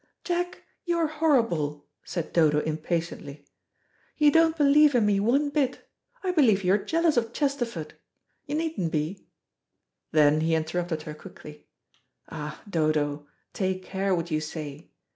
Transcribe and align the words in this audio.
"Jack, 0.23 0.63
you 0.83 0.97
are 0.97 1.05
horrible," 1.05 1.85
said 2.03 2.33
Dodo 2.33 2.57
impatiently, 2.61 3.45
"you 4.17 4.31
don't 4.31 4.57
believe 4.57 4.95
in 4.95 5.05
me 5.05 5.19
one 5.19 5.51
bit. 5.51 5.87
I 6.23 6.31
believe 6.31 6.63
you 6.63 6.73
are 6.73 6.77
jealous 6.79 7.17
of 7.17 7.33
Chesterford; 7.33 7.93
you 8.47 8.55
needn't 8.55 8.91
be." 8.91 9.27
Then 10.11 10.41
he 10.41 10.55
interrupted 10.55 11.03
her 11.03 11.13
quickly. 11.13 11.67
"Ah, 12.29 12.63
Dodo, 12.67 13.27
take 13.53 13.83
care 13.83 14.15
what 14.15 14.31
you 14.31 14.41
say. 14.41 14.89